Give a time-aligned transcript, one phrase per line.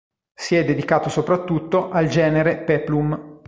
[0.33, 3.37] Si è dedicato soprattutto al genere peplum.